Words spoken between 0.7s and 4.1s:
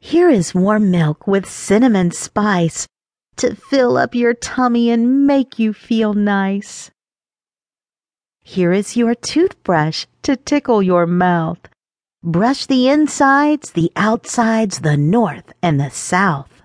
milk with cinnamon spice To fill